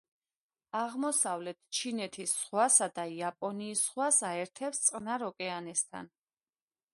[0.77, 6.11] აღმოსავლეთ ჩინეთის ზღვასა და იაპონიის ზღვას აერთებს წყნარ ოკეანესთან.